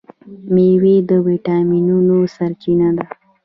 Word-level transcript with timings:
میوې 0.53 0.95
د 1.09 1.11
ویټامینونو 1.27 2.15
سرچینه 2.35 2.89
ده. 2.97 3.05